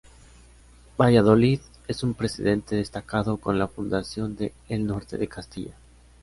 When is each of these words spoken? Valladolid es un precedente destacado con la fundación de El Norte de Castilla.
Valladolid 0.97 1.59
es 1.87 2.01
un 2.01 2.15
precedente 2.15 2.75
destacado 2.75 3.37
con 3.37 3.59
la 3.59 3.67
fundación 3.67 4.35
de 4.35 4.51
El 4.67 4.87
Norte 4.87 5.15
de 5.19 5.27
Castilla. 5.27 5.75